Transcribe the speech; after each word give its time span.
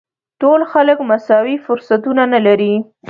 ټول 0.41 0.61
خلک 0.71 0.97
مساوي 1.09 1.55
فرصتونه 1.65 2.23
نه 2.33 2.39
لري. 2.47 2.73